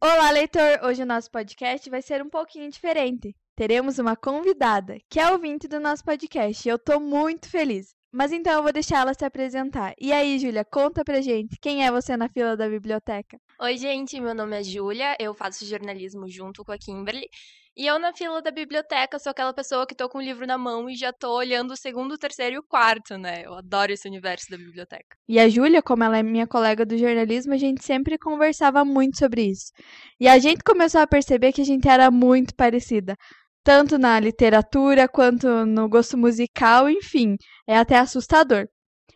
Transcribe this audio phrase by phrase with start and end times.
[0.00, 0.80] Olá, leitor!
[0.84, 3.36] Hoje o nosso podcast vai ser um pouquinho diferente.
[3.54, 7.94] Teremos uma convidada, que é ouvinte do nosso podcast, e eu tô muito feliz.
[8.10, 9.92] Mas então eu vou deixar ela se apresentar.
[10.00, 13.38] E aí, Júlia, conta pra gente, quem é você na fila da biblioteca?
[13.60, 17.28] Oi, gente, meu nome é Júlia, eu faço jornalismo junto com a Kimberly.
[17.76, 20.56] E eu, na fila da biblioteca, sou aquela pessoa que tô com o livro na
[20.56, 23.42] mão e já tô olhando o segundo, o terceiro e o quarto, né?
[23.44, 25.16] Eu adoro esse universo da biblioteca.
[25.28, 29.18] E a Júlia, como ela é minha colega do jornalismo, a gente sempre conversava muito
[29.18, 29.72] sobre isso.
[30.20, 33.16] E a gente começou a perceber que a gente era muito parecida.
[33.64, 37.34] Tanto na literatura quanto no gosto musical, enfim,
[37.66, 38.68] é até assustador.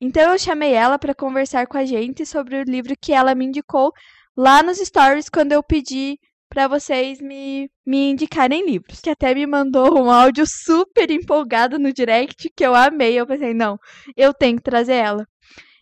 [0.00, 3.44] Então eu chamei ela para conversar com a gente sobre o livro que ela me
[3.44, 3.92] indicou
[4.36, 6.18] lá nos stories quando eu pedi
[6.50, 9.00] para vocês me, me indicarem livros.
[9.00, 13.14] Que até me mandou um áudio super empolgado no direct que eu amei.
[13.14, 13.78] Eu pensei, não,
[14.16, 15.24] eu tenho que trazer ela.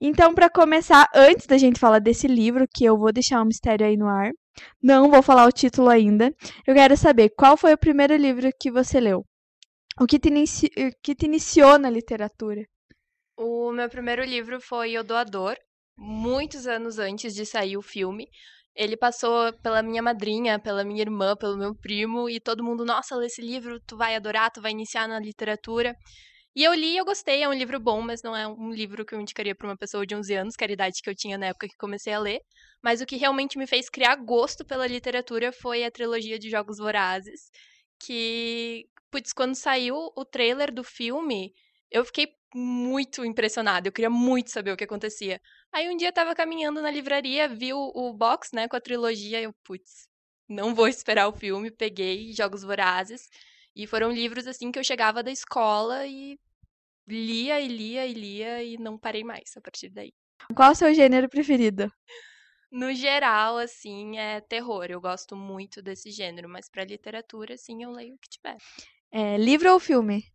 [0.00, 3.86] Então, para começar, antes da gente falar desse livro, que eu vou deixar um mistério
[3.86, 4.30] aí no ar,
[4.82, 6.34] não vou falar o título ainda,
[6.66, 9.24] eu quero saber qual foi o primeiro livro que você leu?
[10.00, 10.70] O que te, inici...
[11.02, 12.62] que te iniciou na literatura?
[13.36, 15.56] O meu primeiro livro foi O Doador,
[15.96, 18.26] muitos anos antes de sair o filme.
[18.74, 23.16] Ele passou pela minha madrinha, pela minha irmã, pelo meu primo, e todo mundo, nossa,
[23.16, 25.94] lê esse livro, tu vai adorar, tu vai iniciar na literatura.
[26.54, 29.04] E eu li e eu gostei, é um livro bom, mas não é um livro
[29.06, 31.14] que eu indicaria para uma pessoa de 11 anos, que era a idade que eu
[31.14, 32.40] tinha na época que comecei a ler.
[32.82, 36.78] Mas o que realmente me fez criar gosto pela literatura foi a trilogia de Jogos
[36.78, 37.50] Vorazes,
[37.98, 41.52] que, putz, quando saiu o trailer do filme,
[41.90, 45.40] eu fiquei muito impressionada, eu queria muito saber o que acontecia.
[45.72, 48.80] Aí um dia eu tava caminhando na livraria, vi o, o box, né, com a
[48.80, 50.08] trilogia, e eu, putz,
[50.48, 53.28] não vou esperar o filme, peguei Jogos Vorazes,
[53.74, 56.38] e foram livros, assim, que eu chegava da escola e
[57.08, 60.12] lia e lia e lia e não parei mais a partir daí.
[60.54, 61.90] Qual o seu gênero preferido?
[62.70, 64.86] No geral, assim, é terror.
[64.88, 68.56] Eu gosto muito desse gênero, mas para literatura, assim, eu leio o que tiver.
[69.10, 70.31] É, livro ou filme?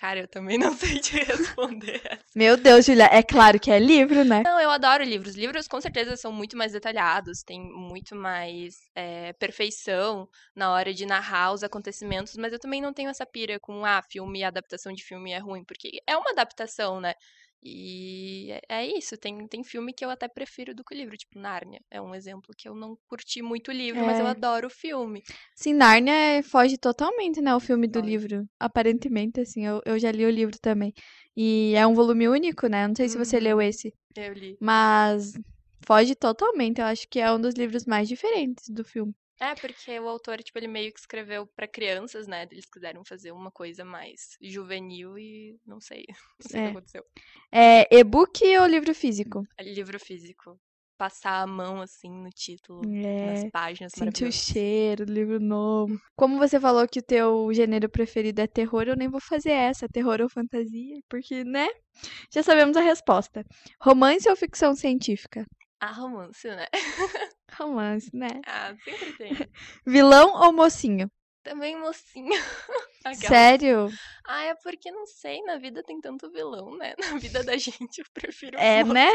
[0.00, 2.00] Cara, eu também não sei te responder.
[2.34, 4.42] Meu Deus, Julia, é claro que é livro, né?
[4.42, 5.34] Não, eu adoro livros.
[5.34, 11.04] Livros com certeza são muito mais detalhados, tem muito mais é, perfeição na hora de
[11.04, 15.04] narrar os acontecimentos, mas eu também não tenho essa pira com, ah, filme, adaptação de
[15.04, 17.12] filme é ruim, porque é uma adaptação, né?
[17.62, 21.16] E é, é isso, tem, tem filme que eu até prefiro do que o livro,
[21.16, 21.80] tipo Nárnia.
[21.90, 24.06] É um exemplo que eu não curti muito o livro, é.
[24.06, 24.30] mas eu é.
[24.30, 25.22] adoro o filme.
[25.54, 28.48] Sim, Nárnia é, foge totalmente, né, o filme do livro.
[28.58, 30.92] Aparentemente, assim, eu, eu já li o livro também.
[31.36, 32.88] E é um volume único, né?
[32.88, 33.62] Não sei se você leu uhum.
[33.62, 33.94] esse.
[34.16, 34.56] Eu li.
[34.60, 35.32] Mas
[35.86, 36.80] foge totalmente.
[36.80, 39.14] Eu acho que é um dos livros mais diferentes do filme.
[39.40, 42.46] É, porque o autor, tipo, ele meio que escreveu para crianças, né?
[42.50, 46.04] Eles quiseram fazer uma coisa mais juvenil e não sei,
[46.38, 46.62] não sei é.
[46.62, 46.70] o que é.
[46.70, 47.04] aconteceu.
[47.50, 49.42] É e-book ou livro físico?
[49.56, 50.60] É livro físico.
[50.98, 53.32] Passar a mão, assim, no título, é.
[53.32, 53.92] nas páginas.
[53.96, 55.98] Sentir o cheiro livro novo.
[56.14, 59.88] Como você falou que o teu gênero preferido é terror, eu nem vou fazer essa,
[59.88, 61.68] terror ou fantasia, porque, né?
[62.30, 63.42] Já sabemos a resposta.
[63.80, 65.46] Romance ou ficção científica?
[65.80, 66.66] Ah, romance, né?
[67.58, 68.40] Romance, né?
[68.46, 69.32] Ah, sempre tem.
[69.86, 71.10] Vilão ou mocinho?
[71.42, 72.30] Também mocinho.
[73.14, 73.88] Sério?
[74.26, 76.94] Ah, é porque não sei, na vida tem tanto vilão, né?
[77.00, 79.08] Na vida da gente eu prefiro É, né?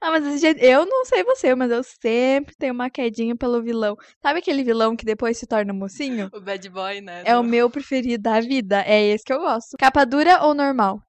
[0.00, 3.96] ah, mas eu não sei você, mas eu sempre tenho uma quedinha pelo vilão.
[4.22, 6.30] Sabe aquele vilão que depois se torna mocinho?
[6.32, 7.22] O bad boy, né?
[7.26, 8.82] É o meu preferido da vida.
[8.86, 9.76] É esse que eu gosto.
[9.78, 11.02] Capa dura ou normal?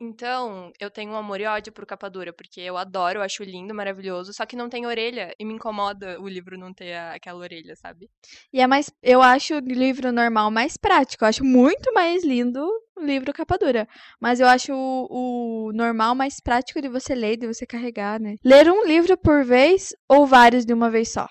[0.00, 3.42] Então, eu tenho um amor e ódio por capa dura, porque eu adoro, eu acho
[3.42, 7.14] lindo, maravilhoso, só que não tem orelha e me incomoda o livro não ter a,
[7.14, 8.10] aquela orelha, sabe?
[8.52, 12.60] E é mais, eu acho o livro normal mais prático, eu acho muito mais lindo
[12.96, 13.88] o livro capa dura,
[14.20, 18.36] mas eu acho o, o normal mais prático de você ler, de você carregar, né?
[18.44, 21.26] Ler um livro por vez ou vários de uma vez só?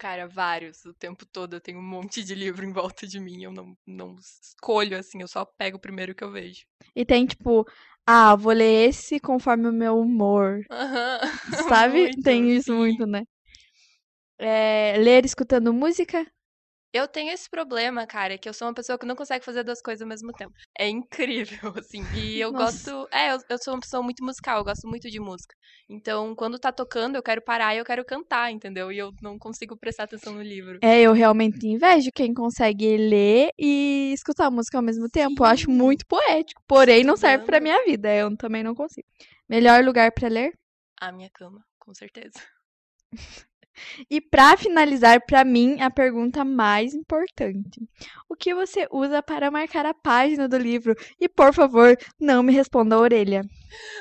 [0.00, 0.82] Cara, vários.
[0.86, 3.42] O tempo todo eu tenho um monte de livro em volta de mim.
[3.42, 6.64] Eu não, não escolho, assim, eu só pego o primeiro que eu vejo.
[6.96, 7.66] E tem, tipo,
[8.06, 10.64] ah, vou ler esse conforme o meu humor.
[10.70, 11.20] Uhum.
[11.68, 11.98] Sabe?
[12.04, 12.78] muito, tem isso sim.
[12.78, 13.24] muito, né?
[14.38, 16.26] É, ler escutando música?
[16.92, 19.80] Eu tenho esse problema, cara, que eu sou uma pessoa que não consegue fazer duas
[19.80, 20.52] coisas ao mesmo tempo.
[20.76, 22.02] É incrível, assim.
[22.12, 22.90] E eu Nossa.
[22.90, 23.08] gosto.
[23.12, 25.54] É, eu, eu sou uma pessoa muito musical, eu gosto muito de música.
[25.88, 28.90] Então, quando tá tocando, eu quero parar e eu quero cantar, entendeu?
[28.90, 30.80] E eu não consigo prestar atenção no livro.
[30.82, 35.44] É, eu realmente invejo quem consegue ler e escutar a música ao mesmo tempo.
[35.44, 38.12] Eu acho muito poético, porém não serve pra minha vida.
[38.12, 39.06] Eu também não consigo.
[39.48, 40.58] Melhor lugar pra ler?
[41.00, 42.40] A minha cama, com certeza.
[44.10, 47.80] E para finalizar, para mim, a pergunta mais importante:
[48.28, 50.94] o que você usa para marcar a página do livro?
[51.18, 53.42] E por favor, não me responda a orelha.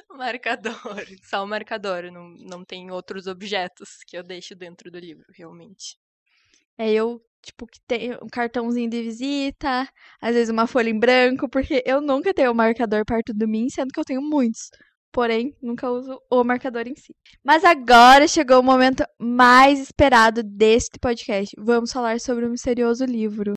[0.09, 0.73] Marcador,
[1.23, 5.97] só o marcador, não, não tem outros objetos que eu deixo dentro do livro, realmente.
[6.77, 9.87] É eu, tipo, que tem um cartãozinho de visita,
[10.21, 13.69] às vezes uma folha em branco, porque eu nunca tenho um marcador perto de mim,
[13.69, 14.69] sendo que eu tenho muitos
[15.11, 17.15] porém nunca uso o marcador em si.
[17.43, 21.55] Mas agora chegou o momento mais esperado deste podcast.
[21.57, 23.53] Vamos falar sobre o misterioso livro.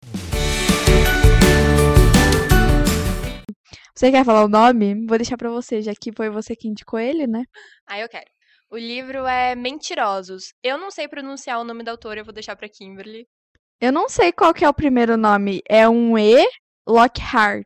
[3.94, 5.06] Você quer falar o nome?
[5.06, 7.44] Vou deixar para você, já que foi você que indicou ele, né?
[7.86, 8.26] Ah, eu quero.
[8.70, 10.54] O livro é Mentirosos.
[10.62, 13.26] Eu não sei pronunciar o nome da autora, eu vou deixar para Kimberly.
[13.80, 15.60] Eu não sei qual que é o primeiro nome.
[15.68, 16.48] É um E
[16.88, 17.64] Lockhart.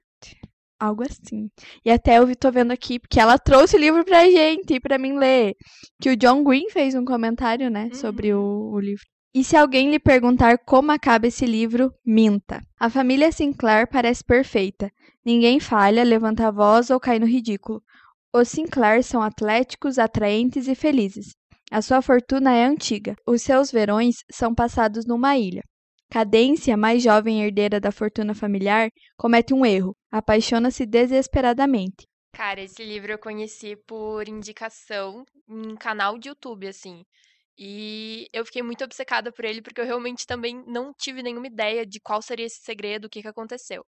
[0.79, 1.49] Algo assim.
[1.85, 5.19] E até eu tô vendo aqui, porque ela trouxe o livro pra gente, pra mim
[5.19, 5.55] ler.
[6.01, 7.95] Que o John Green fez um comentário, né, uhum.
[7.95, 9.05] sobre o, o livro.
[9.35, 12.63] E se alguém lhe perguntar como acaba esse livro, minta.
[12.81, 14.91] A família Sinclair parece perfeita.
[15.25, 17.83] Ninguém falha, levanta a voz ou cai no ridículo.
[18.33, 21.35] Os Sinclair são atléticos, atraentes e felizes.
[21.71, 23.17] A sua fortuna é antiga.
[23.27, 25.63] Os seus verões são passados numa ilha.
[26.11, 32.07] Cadência, mais jovem herdeira da fortuna familiar, comete um erro, apaixona-se desesperadamente.
[32.33, 37.05] Cara, esse livro eu conheci por indicação em canal de YouTube, assim.
[37.59, 41.87] E eu fiquei muito obcecada por ele porque eu realmente também não tive nenhuma ideia
[41.87, 43.85] de qual seria esse segredo, o que, que aconteceu.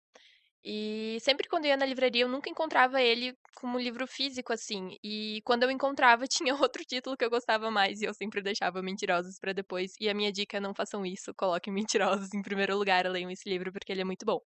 [0.66, 4.98] E sempre quando eu ia na livraria, eu nunca encontrava ele como livro físico, assim.
[5.04, 8.82] E quando eu encontrava, tinha outro título que eu gostava mais e eu sempre deixava
[8.82, 9.94] Mentirosos para depois.
[10.00, 11.74] E a minha dica é não façam isso, coloquem
[12.30, 14.40] Mentirosos em primeiro lugar, leiam esse livro porque ele é muito bom.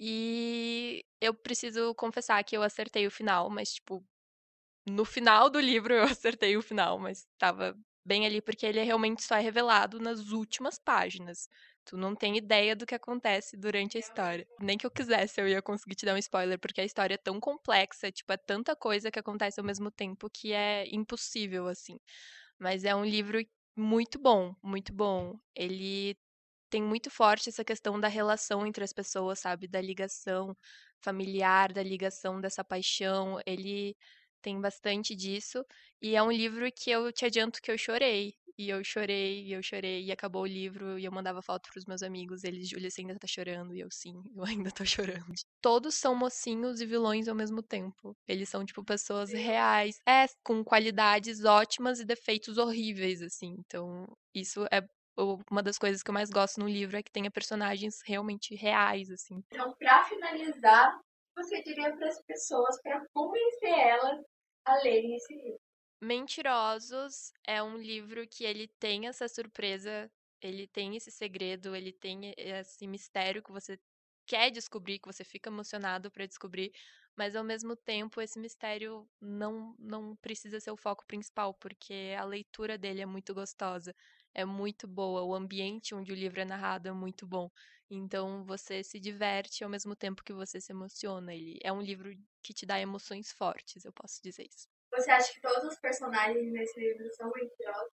[0.00, 4.04] E eu preciso confessar que eu acertei o final, mas, tipo,
[4.88, 9.22] no final do livro eu acertei o final, mas tava bem ali porque ele realmente
[9.22, 11.48] só é revelado nas últimas páginas.
[11.84, 14.46] Tu não tem ideia do que acontece durante a história.
[14.60, 17.18] Nem que eu quisesse, eu ia conseguir te dar um spoiler, porque a história é
[17.18, 21.98] tão complexa, tipo, é tanta coisa que acontece ao mesmo tempo que é impossível, assim.
[22.58, 23.38] Mas é um livro
[23.76, 25.38] muito bom, muito bom.
[25.54, 26.16] Ele
[26.70, 29.68] tem muito forte essa questão da relação entre as pessoas, sabe?
[29.68, 30.56] Da ligação
[31.00, 33.38] familiar, da ligação dessa paixão.
[33.46, 33.96] Ele
[34.42, 35.64] tem bastante disso.
[36.02, 38.34] E é um livro que eu te adianto que eu chorei.
[38.58, 41.84] E eu chorei, e eu chorei, e acabou o livro, e eu mandava foto pros
[41.84, 43.74] meus amigos, eles, Júlia, você ainda tá chorando?
[43.74, 45.32] E eu, sim, eu ainda tô chorando.
[45.60, 48.16] Todos são mocinhos e vilões ao mesmo tempo.
[48.26, 53.56] Eles são, tipo, pessoas reais, é, com qualidades ótimas e defeitos horríveis, assim.
[53.58, 54.82] Então, isso é
[55.50, 59.10] uma das coisas que eu mais gosto no livro, é que tenha personagens realmente reais,
[59.10, 59.42] assim.
[59.52, 60.98] Então, pra finalizar,
[61.36, 64.20] você diria para as pessoas, para convencer elas
[64.64, 65.61] a lerem esse livro?
[66.02, 70.10] Mentirosos é um livro que ele tem essa surpresa,
[70.40, 73.78] ele tem esse segredo, ele tem esse mistério que você
[74.26, 76.72] quer descobrir, que você fica emocionado para descobrir,
[77.16, 82.24] mas ao mesmo tempo esse mistério não não precisa ser o foco principal, porque a
[82.24, 83.94] leitura dele é muito gostosa,
[84.34, 87.48] é muito boa, o ambiente onde o livro é narrado é muito bom.
[87.88, 91.32] Então você se diverte ao mesmo tempo que você se emociona.
[91.34, 92.10] Ele é um livro
[92.42, 94.81] que te dá emoções fortes, eu posso dizer isso.
[94.92, 97.92] Você acha que todos os personagens nesse livro são mentirosos?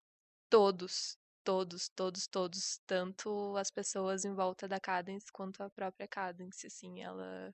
[0.49, 2.79] Todos, todos, todos, todos.
[2.85, 7.53] Tanto as pessoas em volta da Cadence quanto a própria Cadence, assim, ela.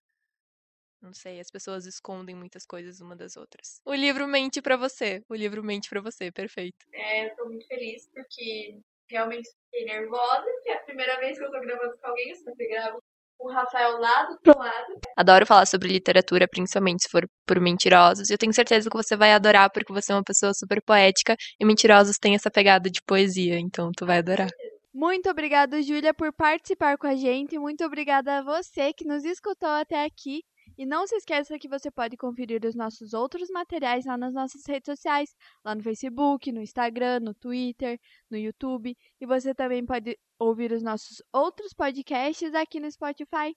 [1.01, 3.80] Não sei, as pessoas escondem muitas coisas uma das outras.
[3.86, 5.24] O livro mente para você.
[5.30, 6.85] O livro mente para você, perfeito.
[6.92, 11.44] É, eu tô muito feliz porque realmente fiquei nervosa, que é a primeira vez que
[11.44, 13.04] eu tô gravando com alguém, eu sempre gravo
[13.39, 14.99] o Rafael lá do outro lado.
[15.15, 18.30] Adoro falar sobre literatura, principalmente se for por mentirosos.
[18.30, 21.35] E eu tenho certeza que você vai adorar, porque você é uma pessoa super poética
[21.59, 24.49] e mentirosos têm essa pegada de poesia, então tu vai adorar.
[24.94, 27.59] Muito obrigada, Júlia, por participar com a gente.
[27.59, 30.42] Muito obrigada a você que nos escutou até aqui.
[30.78, 34.66] E não se esqueça que você pode conferir os nossos outros materiais lá nas nossas
[34.66, 38.96] redes sociais, lá no Facebook, no Instagram, no Twitter, no YouTube.
[39.20, 43.56] E você também pode ouvir os nossos outros podcasts aqui no Spotify.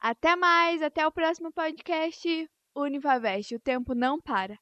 [0.00, 3.54] Até mais, até o próximo podcast Univavest.
[3.54, 4.58] O tempo não para.